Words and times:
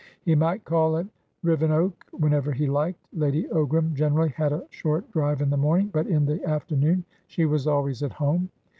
He 0.23 0.33
might 0.33 0.63
call 0.65 0.97
at 0.97 1.05
Rivenoak 1.43 1.93
whenever 2.11 2.53
he 2.53 2.65
liked; 2.65 3.05
Lady 3.13 3.43
Ogram 3.51 3.93
generally 3.93 4.29
had 4.29 4.51
a 4.51 4.65
short 4.71 5.11
drive 5.11 5.43
in 5.43 5.51
the 5.51 5.57
morning, 5.57 5.89
but 5.93 6.07
in 6.07 6.25
the 6.25 6.43
afternoon 6.43 7.05
she 7.27 7.45
was 7.45 7.67
always 7.67 8.01
at 8.01 8.13
home. 8.13 8.49